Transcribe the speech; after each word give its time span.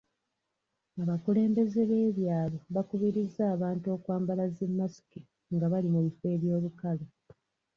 Abakulembeze 1.01 1.81
b'ebyalo 1.89 2.57
bakubirizza 2.75 3.43
abantu 3.55 3.85
okwambala 3.95 4.43
zi 4.55 4.65
masiki 4.77 5.19
nga 5.53 5.65
bali 5.71 5.87
mu 5.93 5.99
bifo 6.05 6.25
eby'olukale. 6.35 7.05